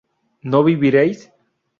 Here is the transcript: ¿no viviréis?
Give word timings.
¿no 0.41 0.63
viviréis? 0.63 1.19